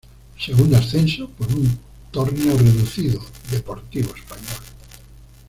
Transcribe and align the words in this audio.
El 0.35 0.41
segundo 0.55 0.77
ascenso, 0.77 1.29
por 1.29 1.45
un 1.49 1.77
torneo 2.11 2.57
reducido, 2.57 3.21
Deportivo 3.51 4.15
Español. 4.15 4.57